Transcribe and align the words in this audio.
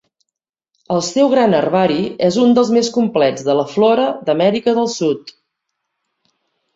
El 0.93 1.01
seu 1.07 1.27
gran 1.33 1.51
herbari 1.57 1.99
és 2.29 2.39
un 2.43 2.55
dels 2.57 2.71
més 2.77 2.89
complets 2.95 3.45
de 3.49 3.55
la 3.59 3.65
flora 3.73 4.07
d'Amèrica 4.31 4.73
del 4.79 4.89
Sud. 4.95 5.31